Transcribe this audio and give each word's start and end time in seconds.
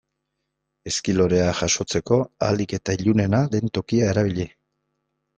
Ezki 0.91 1.13
lorea 1.17 1.51
jasotzeko 1.59 2.17
ahalik 2.45 2.73
eta 2.77 2.95
ilunena 3.01 3.41
den 3.57 3.69
tokia 3.79 4.09
erabili. 4.15 4.47